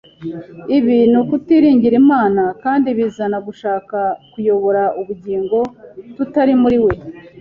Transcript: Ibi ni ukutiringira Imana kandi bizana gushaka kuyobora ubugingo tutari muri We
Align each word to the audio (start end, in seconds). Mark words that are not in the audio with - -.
Ibi 0.77 0.97
ni 1.11 1.17
ukutiringira 1.21 1.95
Imana 2.03 2.43
kandi 2.63 2.87
bizana 2.97 3.37
gushaka 3.47 3.97
kuyobora 4.31 4.83
ubugingo 4.99 5.57
tutari 6.15 6.53
muri 6.61 6.77
We 6.83 6.93